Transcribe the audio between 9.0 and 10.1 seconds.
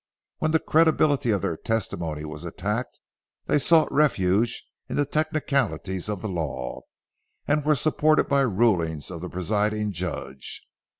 of the presiding